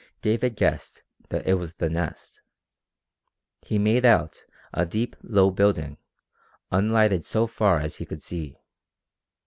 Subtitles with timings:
[0.23, 2.41] David guessed that it was the Nest.
[3.61, 5.99] He made out a deep, low building,
[6.71, 8.57] unlighted so far as he could see.